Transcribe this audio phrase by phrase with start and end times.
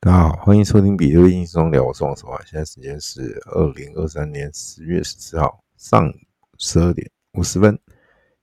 [0.00, 2.40] 大家好，欢迎收听比特币轻松聊，我是王守华。
[2.44, 6.12] 现在时间是二零二三年十月十四号上午
[6.56, 7.76] 十二点五十分，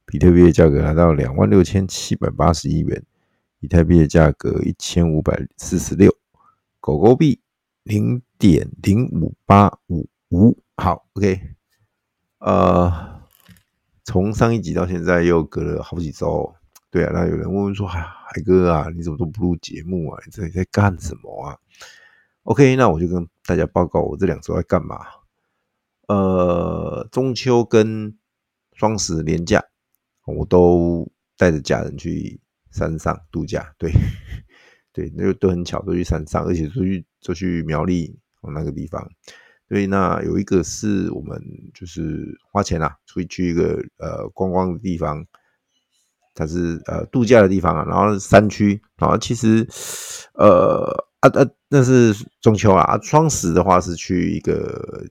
[0.05, 3.02] 比特币的价格来到两万六千七百八十一元，
[3.62, 6.13] 以太币的价格一千五百四十六，
[6.81, 7.39] 狗狗币
[7.84, 10.58] 零点零五八五五。
[10.76, 11.40] 好，OK，
[12.40, 13.22] 呃，
[14.04, 16.54] 从上一集到现在又隔了好几周。
[16.96, 20.23] 对啊，那有人问问说：“海海哥啊，你怎么都不录节目啊？
[20.25, 21.59] 你这里在干什么啊
[22.44, 24.98] ？”OK，那我就跟大家报告我这两周在干嘛。
[26.08, 28.18] 呃，中秋跟
[28.71, 29.62] 双十连假，
[30.26, 32.40] 我都带着家人去
[32.71, 33.76] 山上度假。
[33.77, 33.91] 对，
[34.93, 39.05] 对，那都很巧，都去山上，而且都去都去苗栗那个地方。
[39.68, 41.43] 对，那有一个是我们
[41.73, 45.26] 就是花钱啊，出去去一个呃观光的地方。
[46.35, 49.66] 它是呃度假的地方啊，然后山区，然后其实
[50.34, 50.85] 呃
[51.21, 55.05] 啊啊那是中秋啊，双十的话是去一个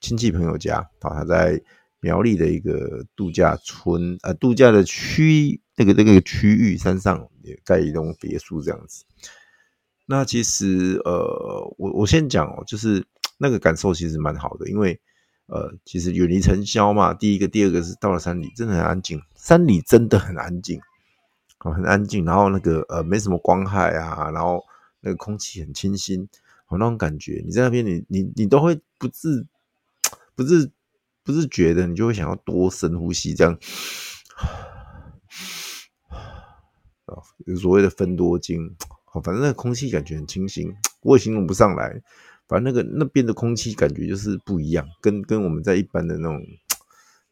[0.00, 1.60] 亲戚朋友家，啊他在
[2.00, 9.04] 苗栗的一个度假村呃度假的区那个那个区域山上也盖一栋别墅这样子。
[10.06, 13.04] 那其实呃我我先讲哦，就是
[13.38, 15.00] 那个感受其实蛮好的，因为。
[15.48, 19.22] 呃，其实远离尘嚣嘛，第一个，第二个是到了山里，真的很安静。
[19.34, 20.78] 山里真的很安静，
[21.58, 22.22] 很安静。
[22.26, 24.62] 然后那个呃，没什么光害啊，然后
[25.00, 26.28] 那个空气很清新，
[26.66, 27.42] 好那种感觉。
[27.46, 29.46] 你在那边，你你你都会不自
[30.34, 30.70] 不自
[31.24, 33.58] 不自觉的，你就会想要多深呼吸，这样
[37.06, 38.76] 啊，有所谓的分多精。
[39.06, 42.02] 好，反正那空气感觉很清新，我也形容不上来。
[42.48, 46.42] 反正那个那边的空气感觉就是不一样，跟跟我们在一般的那种，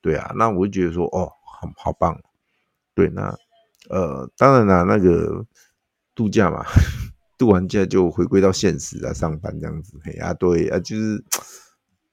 [0.03, 2.20] 对啊，那我就觉得说，哦，好好棒，
[2.95, 3.34] 对，那
[3.89, 5.47] 呃，当然啦，那个
[6.14, 6.62] 度假嘛，
[7.39, 11.25] 度完假就回归到现实啊，上班这样子，嘿啊，对啊，就是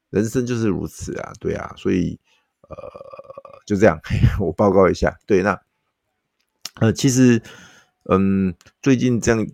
[0.10, 2.17] 人生就是如此啊，对啊，所以
[2.70, 2.78] 呃，
[3.66, 4.00] 就这样，
[4.39, 5.60] 我报告一下，对，那
[6.76, 7.42] 呃，其实
[8.10, 9.45] 嗯，最近这样，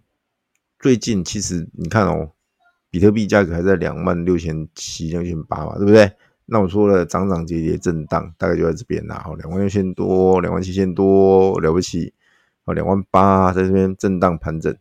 [0.78, 2.34] 最近其实你看哦。
[2.90, 6.12] 比特币价格还在两万六千七、两千八嘛，对不对？
[6.46, 9.22] 那我说了，涨涨跌跌震荡，大概就在这边啦。
[9.24, 12.12] 好，两万六千多，两万七千多，了不起。
[12.66, 14.76] 好，两万八在这边震荡盘整，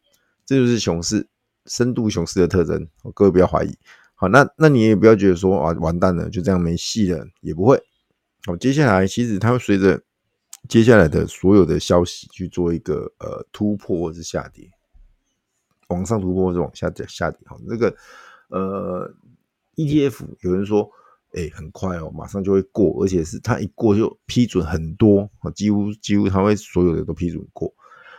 [0.47, 1.29] 这就是熊市，
[1.67, 2.89] 深度熊市的特征。
[3.15, 3.77] 各位不要怀疑。
[4.15, 7.79] 好，那那你也不要觉得说啊，完蛋了，就这样没戏了，也不会。
[8.47, 10.01] 好，接下来其实它会随着
[10.69, 14.71] 接下来的所有的消息去做一个呃突破或是下跌。
[15.89, 17.95] 往上突破或者往下跌下跌，好，那个
[18.49, 19.11] 呃
[19.77, 20.91] ETF 有人说，
[21.33, 27.73] 哎、很快哦，马上就会过，而且是它一过就批准很多啊，几乎几乎他会所有的都批准过。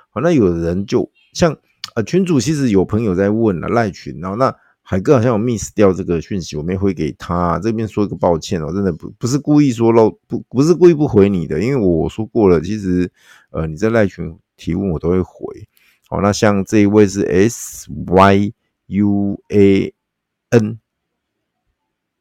[0.09, 1.56] 好，那有的人就像
[1.94, 13.12] 呃群主其实有朋友在问了赖群，然后那海哥好像有 miss 掉这个讯息，我没回给他，这边说一个抱歉哦，真的不不是故意说漏，不不是故意不回你的，因为我说过了，其实
[13.52, 15.69] 呃你在赖群提问我都会回。
[16.09, 18.52] 好，那像这一位是 S Y
[18.88, 19.94] U A
[20.50, 20.80] N，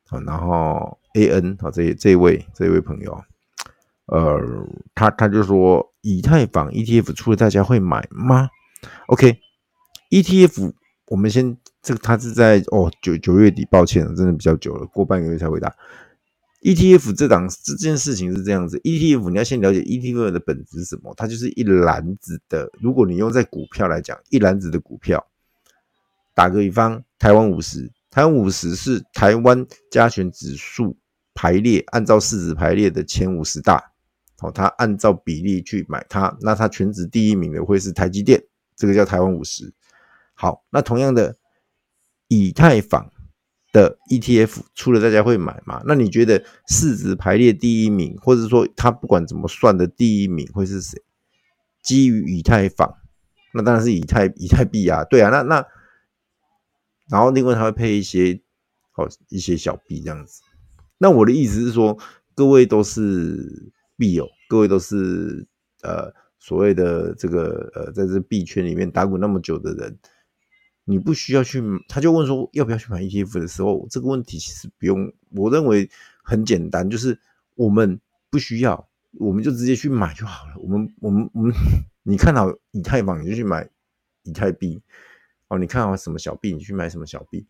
[0.07, 3.25] 好，然后 A N，好，这这位这位朋友，
[4.05, 4.39] 呃，
[4.95, 8.51] 他他就说以太坊 ETF 出了，大家会买吗
[9.07, 10.75] ？OK，ETF，
[11.07, 15.75] 我们先这个他是在哦九九月底，抱歉，真的比较久了，过半个月才回答。
[16.61, 21.15] ETF 这档这件事情是这样子，ETF 你要先了解 ETF 的本质是什么？
[21.17, 25.25] 它就是一篮子的，如果你用在股票来讲，一篮子的股票。
[26.35, 30.97] 打个比方，台湾五十，台湾五十是台湾加权指数
[31.35, 33.93] 排列，按照市值排列的前五十大。
[34.39, 38.43] 好，它按照比例去买它，那它全值第一名的会是台积电，
[38.77, 39.73] 这个叫台湾五十。
[40.35, 41.37] 好，那同样的，
[42.27, 43.13] 以太坊。
[43.79, 45.81] 的 ETF 出了，大家会买吗？
[45.87, 51.01] 那你觉得市值排列第一名，或者说它不管怎么算的第一名会是谁？
[51.81, 52.93] 基于以太坊，
[53.55, 55.65] 那当然是以太以太币啊，对啊，那那
[57.09, 58.41] 然后另外它会配一些
[58.91, 60.43] 好一些小币这样子。
[60.99, 61.97] 那我的意思是说，
[62.35, 65.47] 各位都是币友，各位都是
[65.83, 69.99] 呃所谓的这个呃在这币圈里面打滚那么久的人。
[70.91, 75.91] 你不需要去，他就问说要不要去买 ETF 的时候，这个问题其实不用，我认为
[76.23, 77.21] 很简单，就是
[77.57, 78.01] 我们
[78.31, 78.89] 不需要，
[79.19, 80.55] 我们就直接去买就好了。
[80.57, 81.53] 我们我们我们，
[82.05, 83.69] 你看好以太坊，你就去买
[84.23, 84.81] 以太币
[85.49, 85.59] 哦。
[85.59, 87.47] 你看好什么小币，你去买什么小币，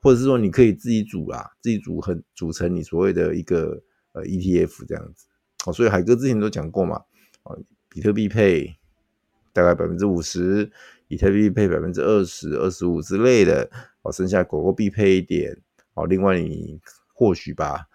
[0.00, 3.82] 或者是说你可以自己组啦，自己组很组成你所谓的一个
[4.12, 5.26] 呃 ETF 这样子。
[5.66, 7.04] 哦，所以海哥之前都讲过嘛，
[7.42, 7.58] 哦
[7.90, 8.74] 比特币配
[9.52, 10.72] 大概百分之五十。
[11.08, 13.68] 以太币配百分之二十、二十五之类的，
[14.02, 15.58] 哦，剩下狗狗币配一点，
[15.94, 16.78] 哦，另外你
[17.14, 17.86] 或许把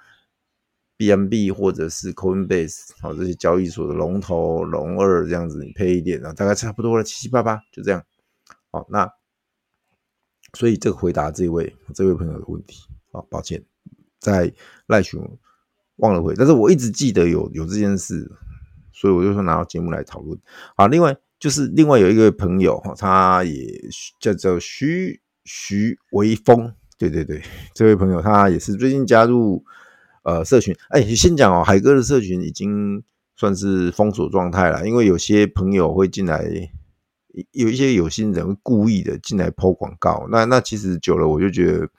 [0.98, 8.04] ，B M B 或者是 Coinbase 哦这些交易所的龙头龙二这样子你配一点然后，大概差不多了，七七八八就这样，
[8.72, 9.08] 好，那
[10.54, 12.82] 所以这个回答这位这位朋友的问题，
[13.12, 13.64] 啊，抱歉，
[14.20, 14.52] 在
[14.88, 15.22] 赖群
[15.98, 18.32] 忘了回，但是我一直记得有有这件事，
[18.92, 20.40] 所以我就说拿到节目来讨论，
[20.76, 21.16] 好，另外。
[21.44, 23.68] 就是另外有一个朋友，他也
[24.18, 27.44] 叫做徐徐微风，对对对，
[27.74, 29.62] 这位朋友他也是最近加入
[30.24, 33.04] 呃社群，哎，先讲哦，海哥的社群已经
[33.36, 36.46] 算是封锁状态了，因为有些朋友会进来，
[37.52, 41.90] 有一些有心人会故意的进来抛广告，那那其实久了我就觉得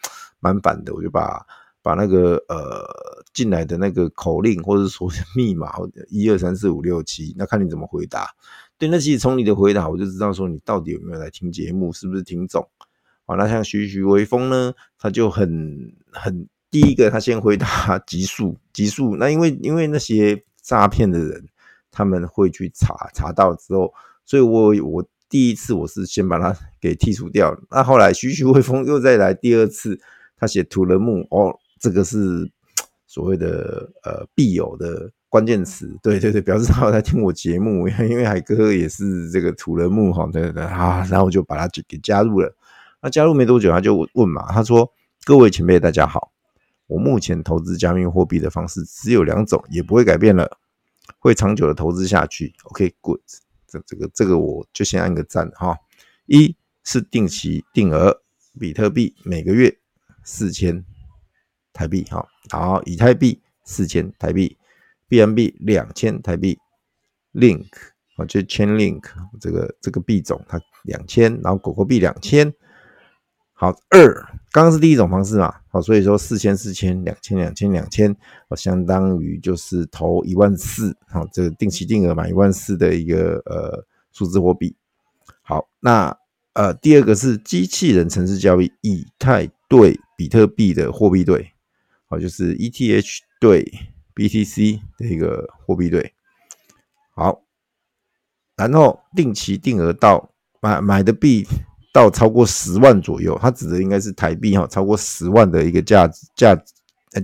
[0.40, 1.44] 蛮烦的，我就把
[1.82, 2.82] 把那个呃
[3.34, 5.06] 进来的那个口令或者说
[5.36, 5.74] 密码
[6.08, 8.34] 一二三四五六七，那看你怎么回答。
[8.76, 12.68] 对，那其实从你的回答，我就知道说你到底有没有来听节目，是不是听众？
[13.24, 19.16] 好，那像徐徐微风呢，他就很很第一个，他先回答极速极速。
[19.16, 21.48] 那因为因为那些诈骗的人，
[21.90, 23.94] 他们会去查查到之后，
[24.26, 27.56] 所以我我第一次我是先把他给剔除掉。
[27.70, 29.98] 那后来徐徐微风又再来第二次，
[30.36, 32.50] 他写土人木哦，这个是
[33.06, 35.12] 所谓的呃必有的。
[35.34, 42.54] 关键词，对对对，表示他有在听我节目， 因为海哥也是这个土人木哈，对对对啊，然后我就把他给加入了。
[43.02, 44.88] 那加入没多久，他就问嘛，他说
[45.26, 46.30] ：“各位前辈，大家好，
[46.86, 50.48] 我目前投资加密货币的方式只有两种，也不会改变了，
[51.18, 52.54] 会长久的投资下去。
[52.66, 53.18] OK，good，
[53.66, 55.76] 这这个这个我就先按个赞哈。
[56.26, 56.54] 一
[56.84, 58.22] 是定期定额
[58.60, 59.76] 比特币，每个月
[60.22, 60.84] 四千
[61.72, 64.56] 台币哈，好，以太币四千台币。”
[65.08, 66.58] BNB 两千台币
[67.32, 67.66] ，Link
[68.16, 69.02] 啊，就 Chainlink
[69.40, 72.52] 这个这个币种，它两千，然后狗狗币两千。
[73.52, 74.12] 好，二
[74.50, 78.14] 刚刚是第一种方式嘛，好，所以说四千四千两千两千两千，
[78.48, 84.74] 哦，相当于就是投一万四，好，这个定期定额买一万四的一个呃数字货币。
[85.42, 86.16] 好，那
[86.54, 91.52] 呃第二个是机器人城市交易，以太对比特币的货币对，
[92.06, 93.93] 好，就是 ETH 对。
[94.14, 96.12] BTC 的一个货币对，
[97.16, 97.42] 好，
[98.56, 100.30] 然后定期定额到
[100.60, 101.44] 买买的币
[101.92, 106.56] 到超过十万左右，它指的应该是台币哈，超过十万的一个价值价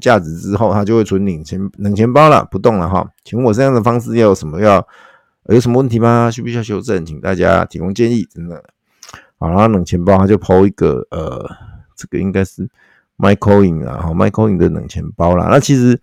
[0.01, 3.09] 价值之后，它就会存冷钱冷钱包了，不动了哈。
[3.25, 4.85] 请问我这样的方式要有什么要
[5.45, 6.29] 有什么问题吗？
[6.29, 7.07] 需不需要修正？
[7.07, 8.65] 请大家提供建议，真的。
[9.39, 11.49] 好，然后冷钱包它就抛一个呃，
[11.97, 12.69] 这个应该是
[13.17, 15.47] MyCoin 啊，，MyCoin 的冷钱包啦。
[15.49, 16.01] 那其实。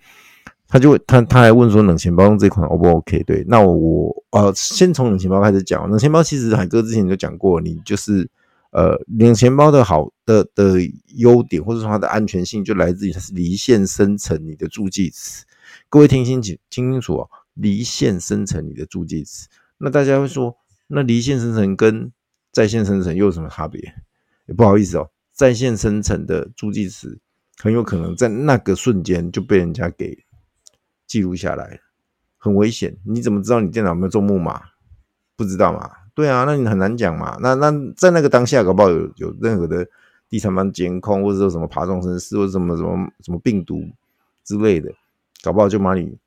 [0.67, 3.23] 他就他他还问说冷钱包用这款 O 不 OK？
[3.23, 5.89] 对，那我我呃先从冷钱包开始讲。
[5.89, 8.29] 冷钱包其实海哥之前就讲过，你就是
[8.71, 10.73] 呃冷钱包的好的的
[11.15, 15.45] 优点或者说它的安全性就来自于它是离线生成你的助记词。
[15.89, 19.47] 各位听清楚听清楚哦，离线生成你的助记词。
[19.77, 22.11] 那大家会说，那离线生成跟
[22.51, 23.81] 在线生成又有什么差别？
[24.47, 27.17] 也不好意思哦，在线生成的助记词
[27.57, 30.17] 很有可能在那个瞬间就被人家给。
[31.07, 31.79] 记录下来
[32.37, 34.61] 很危险，你怎么知道你电脑有没有中木马？
[35.35, 35.89] 不知道嘛？
[36.13, 37.37] 对啊，那你很难讲嘛。
[37.41, 39.87] 那那在那个当下，搞不好有有任何的
[40.27, 43.83] 第三方监控，或者说什么爬虫程式，或者什么什么什么病毒
[44.43, 44.91] 之类的，
[45.43, 46.17] 搞不好就把你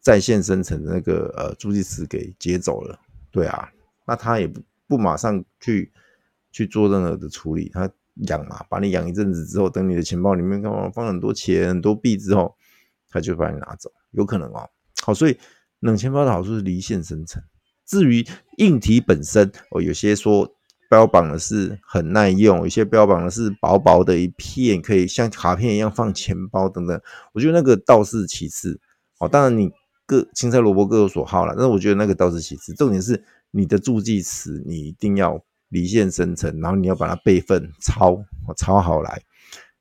[0.00, 2.98] 在线生成的那个呃助记词给截走了。
[3.32, 3.68] 对啊，
[4.06, 5.90] 那他也不不马上去
[6.52, 7.90] 去做任何的处理，他
[8.28, 12.56] 养嘛，把你养一阵子之后，等你的钱包里面干嘛放很多钱很多币之后。
[13.16, 14.68] 他就把你拿走，有可能哦。
[15.02, 15.38] 好，所以
[15.80, 17.42] 冷钱包的好处是离线生成。
[17.86, 18.26] 至于
[18.58, 20.52] 硬体本身，哦，有些说
[20.90, 27.00] 标榜的是很耐用，有些标榜的是薄薄的一片，可以像卡片一样放钱包等等。
[27.32, 28.78] 我觉得那个倒是其次。
[29.18, 29.70] 哦，当然你
[30.04, 32.74] 各青菜萝卜各有所好啦，但是我觉得那个倒是其次。
[32.74, 38.22] 重点是你的助记词，你一定要离线生成，然后你要把它备份抄，
[38.56, 39.22] 抄好来。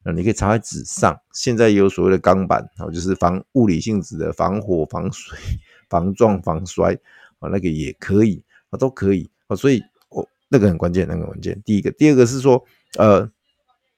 [0.05, 5.35] 那你可以插在纸上，现在也有所谓的钢板，哦，就是防物理性质的，防火、防水、
[5.89, 6.93] 防撞、防摔，
[7.39, 11.59] 啊，那个也可以，啊，都可以，啊，所以，哦，那个很关键，那个很关键。
[11.65, 12.63] 第一个，第二个是说，
[12.99, 13.27] 呃，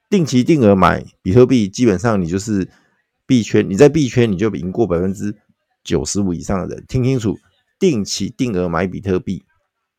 [0.10, 2.70] 定期定额买比特币，基本上你就是
[3.26, 5.36] 币圈，你在币圈你就赢过百分之
[5.84, 7.38] 九十五以上的人，听清楚，
[7.78, 9.44] 定期定额买比特币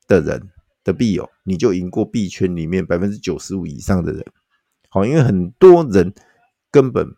[0.06, 0.48] 的人
[0.82, 4.24] 的币友，你就赢过币圈里面百分之九十五以上的人。
[4.88, 6.14] 好，因为很多人
[6.70, 7.14] 根本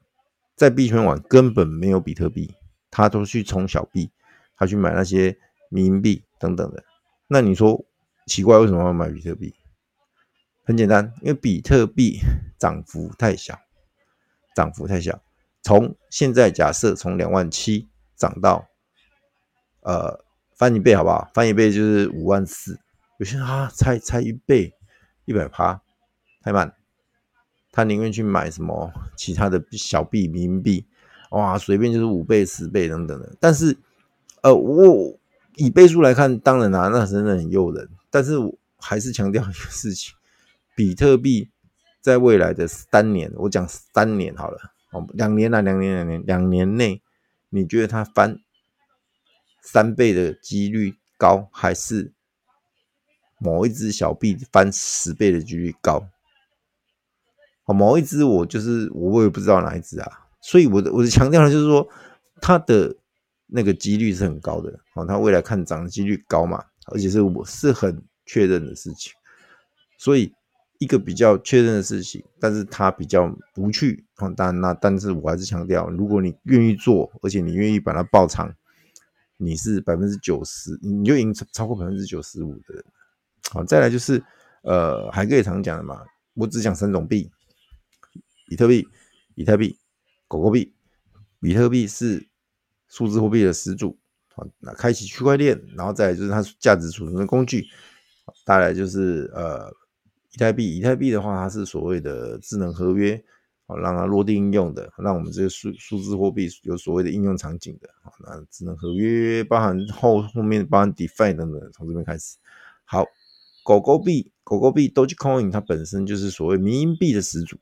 [0.57, 2.55] 在币圈玩，根本没有比特币，
[2.91, 4.11] 他都去充小币，
[4.57, 5.39] 他去买那些
[5.71, 6.83] 冥币等等的。
[7.29, 7.85] 那你说
[8.27, 9.55] 奇怪，为什么要买比特币？
[10.65, 12.19] 很简单，因为比特币
[12.59, 13.59] 涨幅太小，
[14.55, 15.23] 涨幅太小。
[15.63, 18.69] 从现在假设从两万七涨到
[19.83, 20.25] 呃
[20.57, 21.31] 翻一倍好不好？
[21.35, 22.81] 翻一倍就是五万四。
[23.19, 24.73] 有些人啊，才才一倍，
[25.25, 25.83] 一百趴
[26.43, 26.75] 太慢，
[27.73, 30.85] 他宁愿去买什么其他的小币、民币，
[31.31, 33.37] 哇，随便就是五倍、十倍等等的。
[33.41, 33.77] 但是，
[34.43, 35.19] 呃，我
[35.57, 37.89] 以倍数来看，当然啦、啊，那真的很诱人。
[38.11, 40.15] 但是我还是强调一个事情：
[40.75, 41.49] 比特币
[42.01, 44.59] 在未来的三年，我讲三年好了，
[44.93, 47.03] 哦，两年啦，两年，两年，两年内，
[47.51, 48.39] 你觉得它翻
[49.63, 52.13] 三倍的几率高，还是？
[53.43, 56.07] 某一只小币翻十倍的几率高，
[57.73, 60.09] 某一只我就是我我也不知道哪一只啊，
[60.41, 61.87] 所以我的我的强调的就是说，
[62.41, 62.95] 它的
[63.47, 69.13] 那个几率是很高的，好，它未来看涨的几率高嘛，而且是我是很确认的事情，
[69.99, 70.33] 所以
[70.79, 74.05] 一个比较确认的事情，但是它比较不去，
[74.37, 78.51] 当然那但是我还是强调，如果你愿意做，而且你愿意把它爆仓，
[79.37, 82.85] 你是百分之九十，你就已经超过百分之九十五的人。
[83.51, 84.23] 好，再来就是，
[84.63, 86.01] 呃，海哥也常讲的嘛，
[86.35, 87.31] 我只讲三种币：
[88.51, 88.89] 比特币、
[89.37, 89.79] 以太币、
[90.27, 90.75] 狗狗币。
[91.39, 92.27] 比特币是
[92.89, 93.97] 数字货币的始祖，
[94.35, 97.65] 啊，那开启区块链，然后再来就是它价值储存的工具。
[98.45, 99.71] 再来就是呃，
[100.33, 103.23] 以太币，以太币的话，它是所谓的智能合约，
[103.69, 107.89] 好，让它落地应用的，让我们这个数数字货币有所谓的应用场景的。
[108.03, 112.37] 啊，那智能合约包含后后面包含 DeFi 等等，从这边开始，
[112.85, 113.07] 好。
[113.63, 117.57] 狗狗币，狗狗币，Dogecoin，它本身就是所谓民营币的始祖。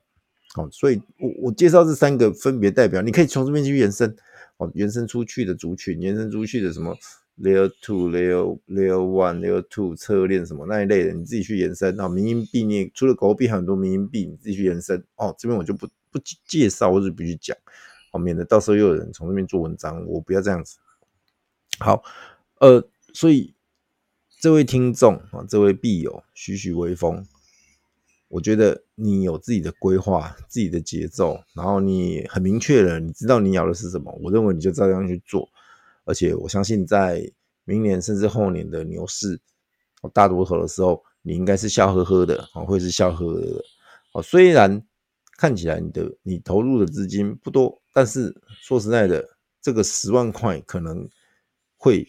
[0.58, 4.12] 好，所以我我介绍这三个分别代表，你可以从这边去延伸，
[4.56, 6.96] 哦，延伸出去的族群，延伸出去的什么
[7.40, 11.94] Layer Two、Layer Layer One、Layer Two 侧链什么那一类的，你自己去延伸。
[11.94, 15.04] 那迷因币，你除了狗币，很多民营币，你自己去延伸。
[15.14, 17.56] 哦，这边我就不不介绍，或者不去讲，
[18.10, 20.78] 哦，免得到时候又有人从这边做文章，我不要这样子。
[21.78, 22.02] 好，
[22.58, 23.54] 呃，所以。
[24.40, 27.26] 这位听众啊，这位币友，徐徐微风。
[28.28, 34.12] 我觉得你有自己的规划、自己的节奏，然后你很明确了，你知道你要的是什么。
[34.22, 35.48] 我认为你就照样去做，
[36.04, 37.30] 而且我相信在
[37.64, 39.40] 明年甚至后年的牛市
[40.12, 43.64] 大多头的时候，你应该是笑呵呵的啊，会是笑呵呵的。
[44.12, 44.82] 哦，虽然
[45.36, 49.26] 看起来你的你投入的资金不多，但是说实在的，
[49.62, 51.08] 这个十万块可能
[51.76, 52.06] 会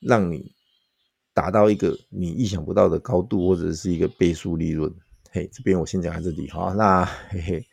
[0.00, 0.54] 让你。
[1.36, 4.90] 达到一个你意想不到的高度，或者是一个倍数利润。
[5.36, 7.66] 嘿，这边我先讲到这里哈，那嘿嘿，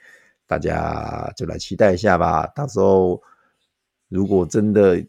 [0.45, 2.45] 大家就来期待一下吧。
[2.47, 3.21] 到时候
[4.09, 5.01] 如果真的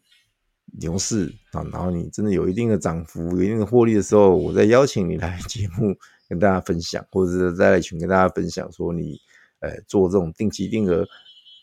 [0.78, 5.92] 牛市啊，然后你真的有一定的涨幅、有一定的获利的时候，我再邀请你来 节目
[6.28, 9.18] 跟大家分享，或者是在群跟大家分享，说你
[9.58, 11.04] 呃做这种定期定额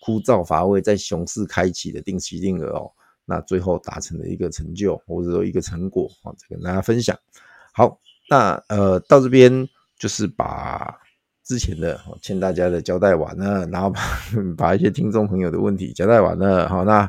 [0.01, 2.91] 枯燥乏味，在熊市开启的定期定额哦。
[3.23, 7.17] 那最后达成的一个成就，或者说一个成果啊，再跟大家分享。
[7.71, 7.97] 好，
[8.29, 9.69] 那呃到这边
[10.01, 10.97] 就是把
[11.43, 14.01] 之前的欠大家的交代完了，然后把
[14.57, 16.67] 把一些听众朋友的问题交代完了。
[16.67, 17.07] 好，那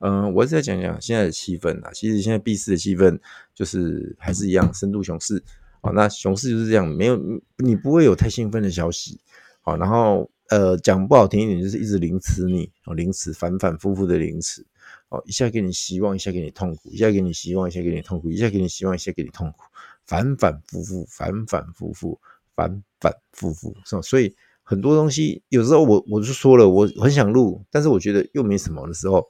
[0.00, 1.90] 嗯、我再讲讲现在的气氛啊。
[1.94, 3.18] 其实现在币市的气氛
[3.54, 5.42] 就是还是一样，深度熊市。
[5.80, 7.18] 好，那熊市就是这样，没有
[7.56, 9.18] 你不会有太兴奋的消息。
[9.62, 14.66] 好，然后呃讲不好听一点，就是一直凌迟你，哦，凌迟反反复复的凌迟。
[15.08, 19.62] 哦，一下给你希望，一下给你痛苦，一下给你希望，一下给你痛苦，一下给你希望，一下给你痛苦，
[20.08, 22.18] 反反复复，反反复复，
[22.56, 24.02] 反反复复，是吧？
[24.02, 24.34] 所以
[24.64, 29.24] 很多东西有时候我我就说了，我很想录，但是我觉得又没什么的时候，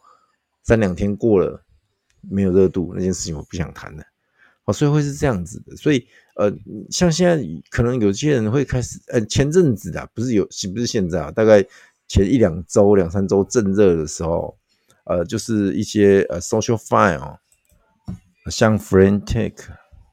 [0.63, 1.63] 三两天过了
[2.23, 4.03] 没有热度，那件事情我不想谈了。
[4.65, 5.77] 哦，所以会是这样子的。
[5.77, 6.07] 所以
[6.37, 6.51] 呃，
[6.91, 11.63] 像现在可能有些人会开始，呃，前阵子啊，不是有，不是现在啊，大概
[12.07, 14.57] 前一两周、两三周正热的时候。
[15.11, 17.39] 呃，就是一些呃，SocialFi 哦，
[18.51, 19.55] 像 Friendtech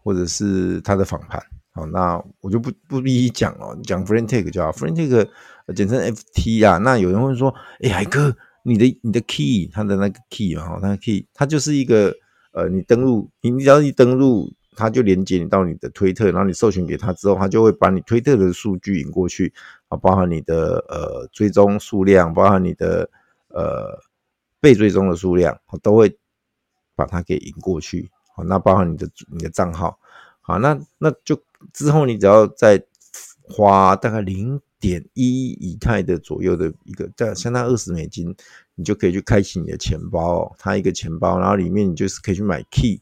[0.05, 1.43] 或者是它的访盘，
[1.73, 5.27] 好，那我就不不一一讲了，讲 Friendtech 就好，Friendtech
[5.75, 6.77] 简称 FT 啊。
[6.77, 12.13] 那有人会说，哎、欸，海哥，你的你的 key，它的那个 key 啊，它的 key，它就是一个
[12.53, 19.51] 呃，你登录，你只要一登录，它就连接你到你的推特，然后你授权给他之后，它就会把你推特的数据引过去
[19.87, 23.09] 啊，包含你的呃追踪数量，包含你的
[23.49, 23.99] 呃。
[24.61, 26.17] 被追踪的数量，都会
[26.95, 28.09] 把它给引过去。
[28.35, 29.97] 好，那包含你的你的账号，
[30.41, 32.83] 好，那那就之后你只要再
[33.41, 38.35] 花大概零点一以太的左右的一个，在相当于二十美金，
[38.75, 40.53] 你就可以去开启你的钱包。
[40.59, 42.99] 它一个钱包，然后里面你就是可以去买 key，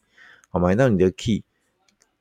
[0.50, 1.42] 好，买到你的 key，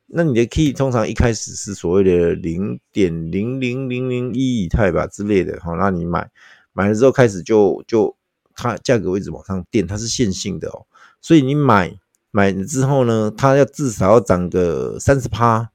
[0.07, 6.29] 那你的 key 通常一开始是所谓的零点零零零零一以太吧之类的，好，那你买
[6.71, 8.15] 买了之后开始就就
[8.55, 10.85] 它价格会一直往上垫，它是线性的哦，
[11.21, 11.97] 所以你买
[12.35, 15.69] 买了之后呢，它要至少要涨个三十趴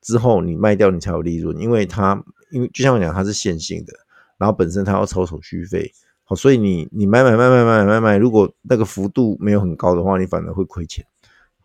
[0.00, 3.92] 之后你卖掉你才有利润，因为它因为就像我讲它是线性的，
[4.38, 5.92] 然后本身它要抽手续费，
[6.22, 11.04] 好，所以你你买买买买买买买，如果那个幅度没有很高的话，你反而会亏钱。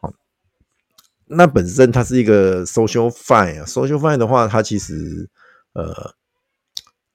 [0.01, 0.11] 好
[1.27, 5.29] 那本身它是一个 social fine 啊，social fine 的话，它其实
[5.73, 6.15] 呃，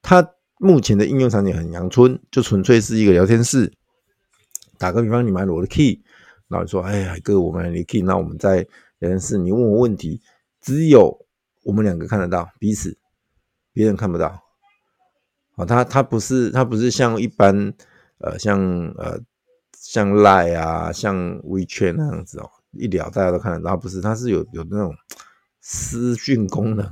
[0.02, 0.24] 它
[0.58, 3.72] 目前的应用场景很阳春，就纯粹是一个聊天室。
[4.78, 6.00] 打个比方，你买了我的 key，
[6.50, 8.66] 然后说，哎呀哥，我们你可以那我们在
[8.98, 10.20] 聊天室，你问我问题，
[10.60, 11.26] 只有
[11.62, 12.98] 我们两个看得到彼此，
[13.72, 14.42] 别人看不到。
[15.56, 17.72] 好，他他不是他不是像一般
[18.18, 18.60] 呃像
[18.98, 19.20] 呃
[19.78, 22.50] 像 Line 啊，像 WeChat 那样子哦。
[22.72, 24.94] 一聊大家都看得到，不是，它是有有那种
[25.60, 26.86] 私讯功能，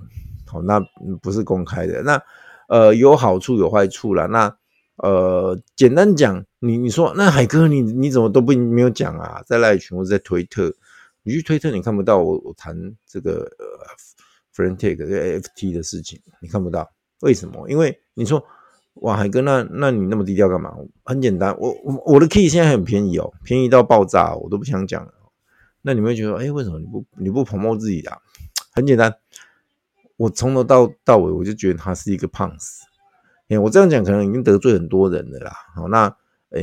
[0.45, 0.81] 好，那
[1.23, 2.21] 不是公开的，那
[2.69, 4.27] 呃有好处有坏处啦。
[4.27, 4.57] 那
[4.99, 9.43] 呃简单讲，你你说那海哥你你怎么都不没有讲啊？
[9.47, 10.75] 在赖群或者在推特，
[11.23, 12.76] 你去推特你看不到我我谈
[13.07, 13.67] 这个呃
[14.55, 16.90] Friend.tag 这个 FT 的事情，你看不到，
[17.21, 17.69] 为什么？
[17.71, 18.45] 因为你说
[18.95, 20.75] 哇海哥那那你那么低调干嘛？
[21.05, 25.09] 很简单，我我我的 key 现在很便宜哦，便宜到爆炸，我都不想讲。
[25.81, 28.11] 那你们会觉得，哎、为什么你不你不捧爆自己的、
[28.75, 29.14] 很简单，
[30.17, 32.83] 我从头到到尾，我就觉得他是一个胖子。
[33.49, 35.52] 哎、我这样讲可能已经得罪很多人了啦。
[35.75, 36.05] 好，那，
[36.50, 36.61] 哎、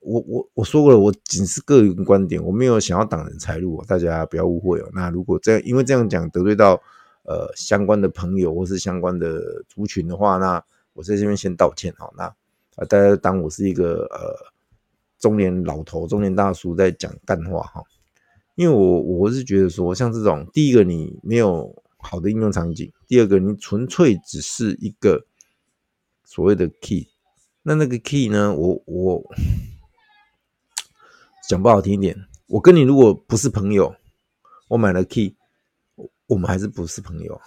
[0.00, 4.90] 我我我说过了，我仅是个人观点，我没有想要挡人财路，大家不要误会哦。
[4.92, 6.74] 那如果这样，因为这样讲得罪到
[7.22, 10.62] 呃相关的朋友或是相关的族群的话，那
[10.94, 14.34] 我在这边先道歉好，那啊，大家当我是一个呃
[15.20, 17.82] 中年老头、中年大叔在讲干话哈。
[18.56, 25.26] 因为我我是觉得说，像这种第一个你没有好的应用场景，第二个你纯粹只是一个
[26.26, 27.06] 所谓的 key，
[27.62, 29.22] 那那个 key 呢，我我
[31.48, 32.16] 讲不好听一点，
[32.48, 33.94] 我跟你如果不是朋友，
[34.68, 35.36] 我买了 key，
[36.26, 37.40] 我们还是不是朋友，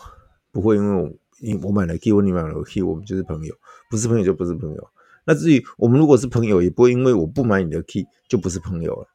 [0.51, 1.11] 不会因为我
[1.41, 3.53] 你我买了 key，我你买了 key，我们就是朋友，
[3.91, 4.89] 不是朋友就不是朋友。
[5.25, 9.07] 那至于我们如果是朋友，也不会因为我不买你的 key 就不是朋友了。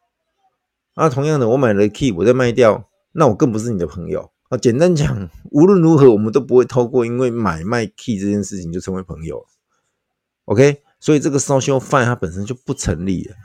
[0.95, 4.59] 那同样的，我买了 key，我再卖掉，那我更不是你的朋友啊。
[4.59, 9.45] 简单讲，无论如何，我们都不会透过因为买卖 key 这件事情就成为朋友。
[10.47, 13.37] OK，所以这个 social fine 它本身就不成立了。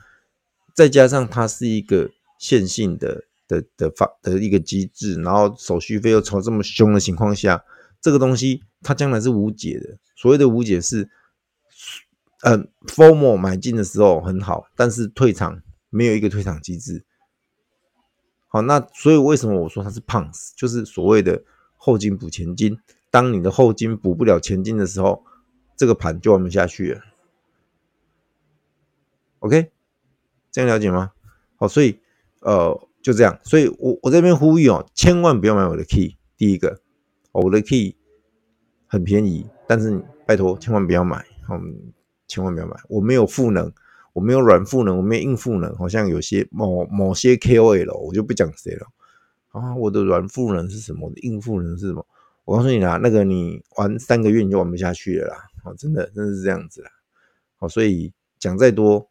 [0.73, 7.63] 再加上它是一个线性的的的发的一个机制，然后手续费又抽这么凶的情况下，
[8.01, 9.97] 这个东西它将来是无解的。
[10.15, 11.09] 所谓的无解是，
[12.43, 12.57] 呃
[12.87, 17.03] ，FOMO 买进的时候很好，但是退场没有一个退场机制。
[18.47, 20.53] 好，那所以为什么我说它是胖子？
[20.57, 21.43] 就是所谓的
[21.77, 22.77] 后金补前金。
[23.11, 25.23] 当你的后金补不了前金的时候，
[25.79, 27.01] 这个盘就玩不下去了。
[29.39, 29.71] OK，
[30.51, 31.13] 这样了解吗？
[31.55, 31.97] 好，所以
[32.41, 33.39] 呃就这样。
[33.45, 36.17] 所以我我这边呼吁哦，千万不要买我的 key。
[36.35, 36.81] 第一个，
[37.31, 37.95] 我的 key
[38.87, 41.93] 很便宜，但是拜托千万不要买，嗯，
[42.27, 43.71] 千万不要买，我没有赋能。
[44.11, 48.87] 我没有软赋能，我没有硬赋能，好像有些某某些 KOL，我就不讲谁了
[49.51, 49.73] 啊。
[49.75, 51.07] 我的软赋能是什么？
[51.07, 52.05] 我的硬赋能是什么？
[52.43, 55.48] 我告诉你啦，那个你玩三个月你就玩不下去了啦。
[55.63, 56.91] 好，真的，真的是这样子啦。
[57.57, 59.09] 好，所以讲再多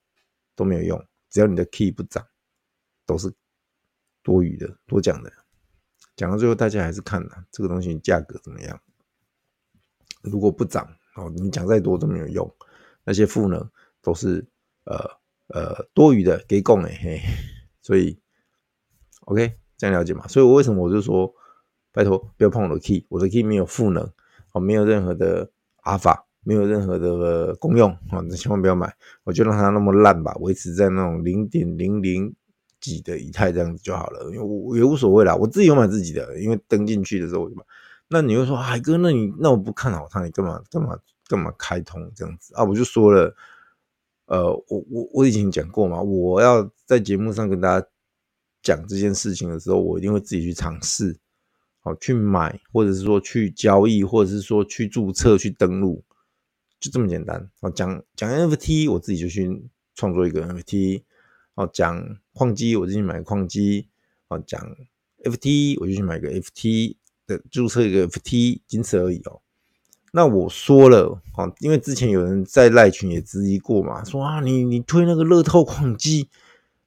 [0.54, 2.26] 都没有用，只要你的 key 不涨，
[3.06, 3.32] 都是
[4.22, 5.32] 多余的，多讲的。
[6.16, 8.80] 讲到最后，大家还是看啦，这个东西价格怎么样。
[10.22, 12.56] 如果不涨，哦，你讲再多都没有用，
[13.04, 13.70] 那些赋能
[14.02, 14.46] 都是。
[14.84, 17.20] 呃呃，多余的给供哎嘿，
[17.82, 18.18] 所以
[19.26, 20.26] OK 这样了解嘛？
[20.26, 21.34] 所以我为什么我就说，
[21.92, 24.10] 拜托不要碰我的 key，我的 key 没有赋能，
[24.52, 25.50] 哦，没有任何的
[25.82, 28.90] 阿法，没有任何的功用啊，你千万不要买，
[29.24, 32.34] 我就让它那么烂吧，维持在那种零点零零
[32.80, 37.50] 几的以太这样子就好了，因为我也无所谓啦，我自己有买自己的，因为登进去的时候。
[38.08, 42.64] 那你会说，海哥，那你那我不看好它，你干嘛干嘛干嘛开通这样子啊？
[42.64, 43.34] 我就说了。
[44.30, 47.86] 呃，我我我已经讲过嘛，我要在节目上跟大家
[48.62, 51.18] 讲这件事情的时候，我一定会自己去尝试，
[51.80, 56.04] 好去买，或者是说去交易，或者是说去注册、去登录，
[56.80, 57.50] 就这么简单。
[57.60, 61.02] 哦，讲讲 NFT，我自己就去创作一个 NFT。
[61.54, 63.88] 哦，讲矿机，我自己买矿机。
[64.28, 64.60] 哦，讲
[65.24, 69.40] FT，我就去买个 FT 的注册一个 FT，仅此而已哦。
[70.12, 76.28] 那我说了，哦，因为之前有人在赖群也质疑过嘛，说啊，你你推那个乐透矿机，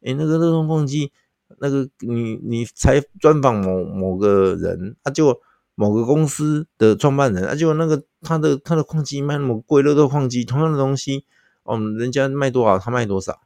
[0.02, 1.12] 诶、那个乐透矿机，
[1.60, 5.42] 那个你你才专访某某个人，他、啊、就
[5.76, 11.26] 某个公司的创办人，啊、就那个他的他的矿机卖那么贵，乐透矿机同样的东西，
[11.64, 13.42] 哦，人家卖多少，他卖多少。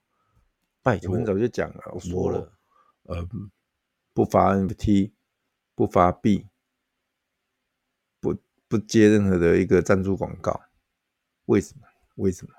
[0.83, 2.53] 拜托，很早就讲了，我说了，
[3.03, 3.27] 呃，
[4.13, 5.11] 不发 NFT，
[5.73, 6.47] 不发币，
[8.19, 10.61] 不不接任何的一个赞助广告。
[11.45, 11.87] 为什么？
[12.15, 12.53] 为什么？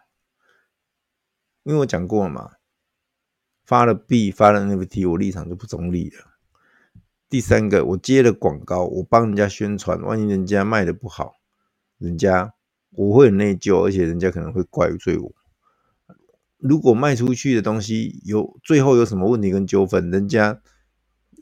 [1.62, 2.52] 因为我讲过了嘛。
[3.64, 6.24] 发了币，发了 NFT，我立场就不中立了。
[7.28, 11.40] 第三个，我接了广告，我帮人家宣传，万一人家卖的不好，
[11.98, 12.52] 人家
[12.90, 15.32] 我会很内疚，而且人家可能会怪罪我。
[16.58, 20.60] 如果卖出去的东西有最后有什么问题跟纠纷，人家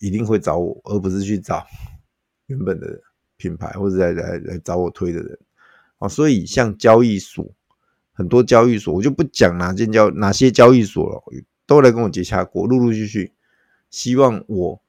[0.01, 1.65] 一定会找我，而不是去找
[2.47, 3.01] 原本的
[3.37, 5.39] 品牌或者来来来找我推的人。
[5.99, 7.55] 哦，所以像交易所，
[8.13, 11.23] 很多交易所，我就不讲哪间交哪些交易所了。
[11.67, 13.33] 都来跟我接洽过，陆陆续续
[13.89, 14.83] 希望我，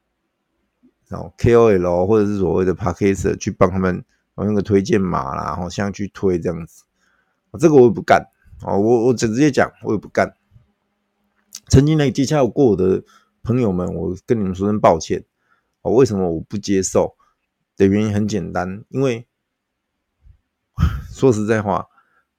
[1.07, 4.03] 然后 KOL 或者是所谓的 Podcast 去帮他们
[4.35, 6.83] 我用个推荐码啦，然后像去推这样子，
[7.59, 8.27] 这个我也不干
[8.61, 10.35] 哦，我我直接讲，我也不干。
[11.69, 13.03] 曾经来接洽过我的
[13.41, 15.25] 朋友们，我跟你们说声抱歉。
[15.81, 17.15] 哦，为什么我不接受？
[17.77, 19.27] 的原因很简单，因为
[21.11, 21.87] 说实在话，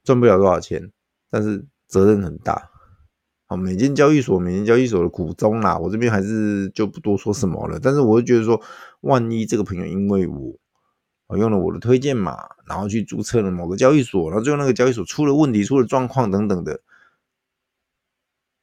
[0.03, 0.91] 赚不了多少钱，
[1.31, 2.71] 但是责任很大。
[3.47, 7.79] 好，每间交易所，每间交易所的苦衷啦，我这边还是就不多说什么了。
[7.79, 8.61] 但是我就觉得说，
[9.03, 10.55] 万一这个朋友因为我，
[11.27, 12.37] 我用了我的推荐码，
[12.67, 16.81] 然后去注册了某个交易所，然后最后那个交易所出了问题、出了状况等等的，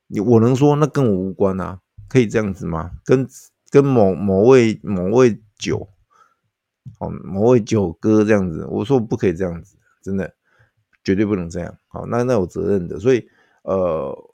[0.08, 1.80] 你我能说那跟我无关啊？
[2.08, 2.91] 可以这样子吗？
[3.04, 3.28] 跟
[3.69, 5.89] 跟某某位某位酒，
[6.99, 10.34] 哦，某位酒哥这样子，我说不可以这样子，真的
[11.04, 11.78] 绝对不能这样。
[11.88, 13.28] 好，那那有责任的，所以
[13.63, 14.30] 呃。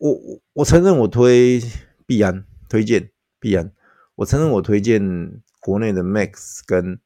[0.00, 1.60] 我我我承认我推
[2.06, 3.10] 币安推荐
[3.40, 3.72] 币安，
[4.14, 7.00] 我承认我推荐国内的 Max 跟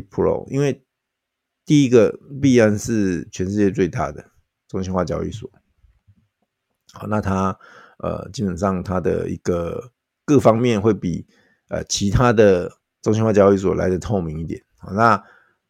[0.00, 0.84] Pro，因为
[1.64, 4.24] 第一个币安是全世界最大的
[4.68, 5.50] 中心化交易所，
[6.92, 7.58] 好，那它
[7.98, 9.92] 呃基本上它的一个
[10.24, 11.26] 各方面会比
[11.68, 15.22] 呃其他的中心化交易所来的透明一点，好，那。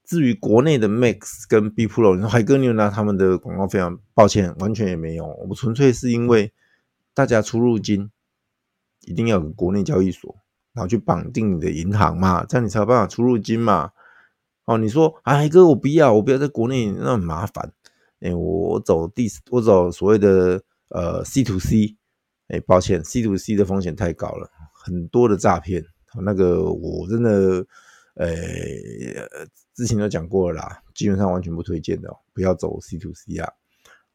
[0.07, 3.99] 至于国内的 Max 跟 B Pro，你说海哥你有拿他们的广告费吗？
[4.13, 5.25] 抱歉，完全也没有。
[5.25, 6.53] 我们纯粹是因为
[7.15, 8.11] 大家出入金
[9.07, 10.37] 一定要有国内交易所，
[10.75, 13.93] 然后去绑定你的银行嘛，这样你才有办法出入金嘛。
[14.65, 17.73] 哦，你说啊，海哥我不要，我不要在国内，那很麻烦。
[18.21, 21.97] 哎，我走第我走所谓的呃 C to C，
[22.49, 25.85] 哎，抱歉，C to C 的风险太高了，很多的诈骗。
[26.23, 27.67] 那个我真的。
[28.17, 28.29] 呃，
[29.75, 33.53] 之前都讲过了啦，基本上完全不推荐的，不要走 C to C 啊，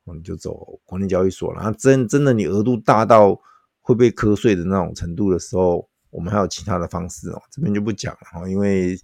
[0.06, 1.62] 你就走国内交易所了。
[1.62, 3.38] 然后真真的你额度大到
[3.82, 8.98] 会被瞌睡的那种程度的时候，我们还有其他的方式哦，这边就不讲了，因为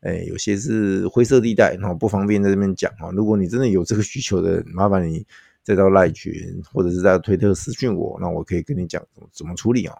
[0.00, 3.10] 诶有些是灰色地带，然后不方便在这边讲啊。
[3.12, 5.26] 如果你真的有这个需求的，麻烦你
[5.62, 9.96] 再到赖群或者是在推特私讯我，那我可以跟你讲怎么怎么处理啊。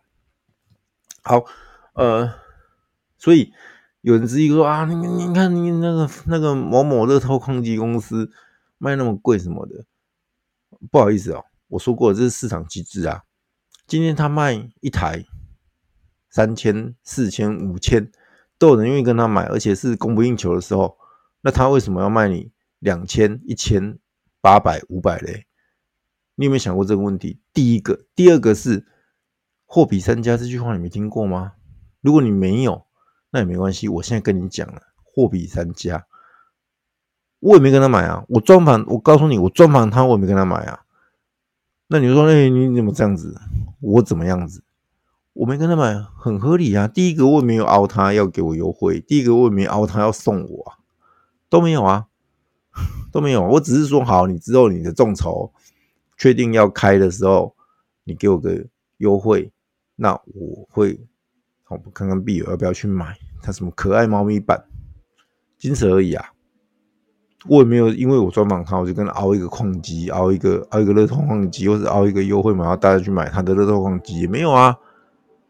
[1.22, 1.44] 好，
[1.94, 2.32] 呃，
[3.18, 3.52] 所以。
[4.02, 8.30] 有人质疑说啊，你你看你那个那个某某乐透矿机公司
[8.78, 9.84] 卖那么贵什么的，
[10.90, 13.24] 不好意思哦，我说过这是市场机制啊。
[13.86, 15.26] 今天他卖一台
[16.30, 18.10] 三千、四千、五千，
[18.60, 20.98] 都有人愿意跟他买，而且是供不应求的时候，
[21.40, 23.98] 那他为什么要卖你两千、一千、
[24.42, 25.46] 八百、五百嘞？
[26.34, 27.40] 你有没有想过这个问题？
[27.54, 28.86] 第一个，第二个是
[29.64, 31.54] 货比三家这句话你没听过吗？
[32.02, 32.86] 如果你没有，
[33.30, 36.06] 那也没关系，我现在跟你讲了，货比三家，
[37.38, 38.26] 我也没跟他买啊。
[38.28, 40.84] 我专访，我告诉你，我专访他，我也没跟他买啊。
[41.88, 43.40] 那你说，哎，你怎么这样子？
[43.80, 44.62] 我怎么样子？
[45.32, 46.88] 我没跟他买，很合理啊。
[46.88, 50.78] 第一个，我也没有凹他要给我优惠；第一个，我也没凹他要送我啊，
[51.48, 52.06] 都没有啊，
[53.12, 53.42] 都没有。
[53.46, 55.52] 我只是说，好，你之后你的众筹
[56.16, 57.54] 确定要开的时候，
[58.04, 58.66] 你给我个
[58.98, 59.52] 优惠，
[59.96, 61.00] 那我会。
[61.68, 63.16] 我们看看币友要不要去买？
[63.40, 64.64] 他什么可爱猫咪版，
[65.56, 66.32] 仅此而已啊！
[67.46, 74.76] 我也没有因为我专访他，我就跟他凹一个矿机，凹一个凹一个乐透矿机，或者凹一个优惠码，然后大家去买他的乐透矿机，也没有啊！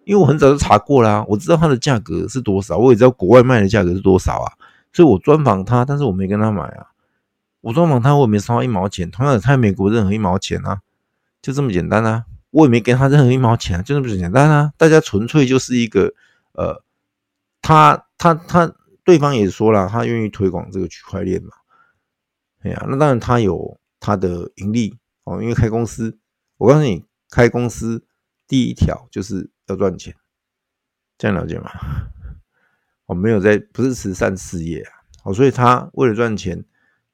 [0.05, 4.53] 因为我很早就查过啦，我知道它的价格是多少，我也知道国外卖的价格是多少啊，
[4.93, 6.87] 所以我专访他，但是我没跟他买啊。
[7.63, 10.81] 我专访他，我也没收他一毛钱，同样的，他也没给我任何一毛钱啊，
[11.43, 12.25] 就这么简单啊！
[12.51, 14.73] 我也没给他任何一毛钱啊，就这么简单啊！
[14.79, 16.15] 大家纯粹就是一个，
[16.53, 16.83] 呃，
[17.61, 18.73] 他他他，
[19.05, 21.51] 对方也说了，他愿意推广这个区块链嘛。
[22.63, 26.17] 哎呀，那当然他有他的盈利哦，因为开公司，
[26.57, 28.03] 我告诉你，开公司
[28.49, 30.15] 第一条就是要赚钱，
[31.17, 31.71] 这样了解吗？
[33.07, 34.93] 我没有在，不是慈善事业啊，
[35.25, 36.65] 哦，所以他为了赚钱，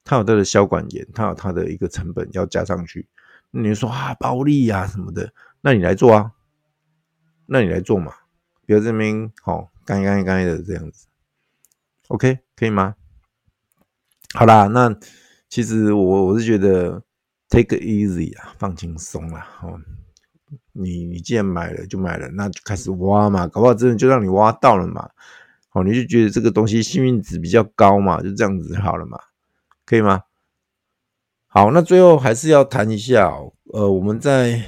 [0.04, 3.08] 他有他的销管员，他有他的一个成本要加上去。
[3.50, 6.32] 你说啊，暴利啊什么的，那你来做啊，
[7.46, 8.12] 那你来做嘛，
[8.66, 11.06] 比如这边好，干干干的这样子
[12.08, 12.94] ，OK，可以吗？
[14.34, 14.94] 好啦，那
[15.48, 17.02] 其实我我是觉得
[17.48, 19.80] take easy 啊，放轻松啦，哦，
[20.78, 25.08] 你你既然买了就买了，那就开始挖嘛，搞不好真的就让你挖到了嘛。
[25.72, 29.18] 哦，你就觉得这个东西幸运值比较高嘛，就这样子好了嘛，
[29.84, 30.22] 可以吗？
[31.48, 33.30] 好，那最后还是要谈一下，
[33.74, 34.62] 呃，我们在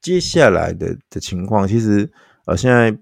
[0.00, 2.10] 接下来的的情况，其实
[2.46, 2.98] 呃，现在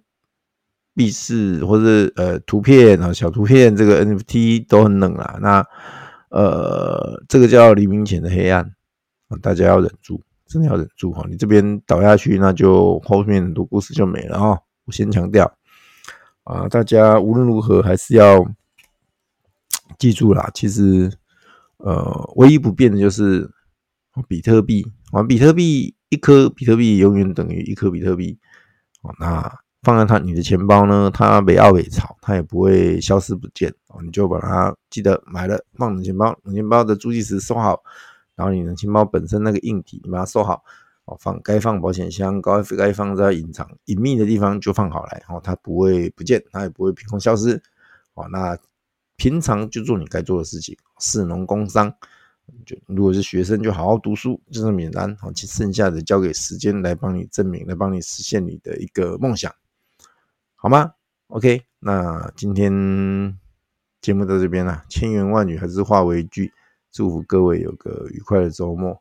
[0.94, 5.66] 币市或者呃图片啊小图片这个 NFT 都很冷啊，那
[6.28, 8.74] 呃这个叫黎明前的黑暗，
[9.40, 15.50] 大家要忍住，真的要忍住哈，你这边倒下去，那就后面很多故事就没了啊，我先强调。
[16.42, 18.44] 啊，大家无论如何还是要
[20.00, 20.50] 记住啦。
[20.52, 21.08] 其实，
[21.76, 23.48] 呃，唯一不变的就是
[24.26, 28.36] 比特币啊，比特币一颗比特币永远等于一颗比特币。
[29.20, 29.48] 那
[29.82, 33.72] 放在它你的钱包呢，它没奥没潮，它也不会消失不见。
[34.02, 37.80] 你就把它记得买了放你钱包，你钱包的助记词收好，
[38.40, 40.64] 然后你的钱包本身那个硬体你把它收好
[41.04, 41.14] 哦。
[41.20, 47.62] 放该放保险箱，该该放在隐藏隐秘的地方就放好来，哦，它不会不见，它也不会凭空消失，
[48.14, 48.56] 哦，那
[49.16, 51.94] 平常就做你该做的事情，士农工商，
[52.64, 59.54] 就如果是学生就好好读书，就这么简单，好，其剩下的交给时间来帮你证明，来帮你实现你的一个梦想，
[60.56, 60.94] 好吗
[61.26, 63.38] ？OK，那今天
[64.00, 66.52] 节目到这边了，千言万语还是化为一句，
[66.92, 68.96] 祝福各位有个愉快的周末，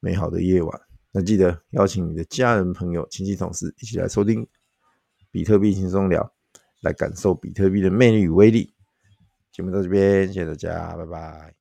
[0.00, 0.80] 美好的夜晚。
[1.10, 4.46] 那记得邀请你的家人、朋友、亲戚、同事一起来收听
[5.30, 6.32] 比特币轻松聊，
[6.80, 8.72] 来感受比特币的魅力与威力。
[9.52, 11.54] 节目到这边，谢谢大家，拜拜。